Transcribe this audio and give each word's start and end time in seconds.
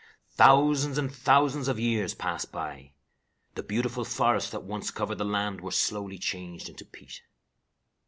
"Thousands 0.31 0.97
and 0.97 1.13
thousands 1.13 1.67
of 1.67 1.79
years 1.79 2.15
passed 2.15 2.51
by. 2.51 2.93
The 3.53 3.61
beautiful 3.61 4.03
forests 4.03 4.49
that 4.49 4.63
once 4.63 4.89
covered 4.89 5.19
the 5.19 5.23
land 5.25 5.61
were 5.61 5.69
slowly 5.69 6.17
changed 6.17 6.67
into 6.69 6.85
peat." 6.85 7.21